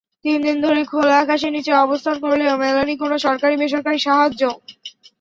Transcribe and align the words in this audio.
তিন 0.25 0.37
দিন 0.45 0.57
ধরে 0.65 0.81
খোলা 0.85 1.15
আকাশের 1.19 1.51
নিচে 1.53 1.71
অবস্থান 1.85 2.15
করলেও 2.23 2.59
মেলেনি 2.63 2.93
কোনো 3.01 3.15
সরকারি-বেসরকারি 3.25 3.99
সাহায্য। 3.99 4.41